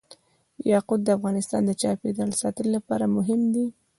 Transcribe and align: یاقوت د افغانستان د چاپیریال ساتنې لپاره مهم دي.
یاقوت 0.71 0.99
د 1.03 1.09
افغانستان 1.17 1.61
د 1.65 1.71
چاپیریال 1.81 2.31
ساتنې 2.41 2.69
لپاره 2.75 3.05
مهم 3.17 3.41
دي. 3.53 3.65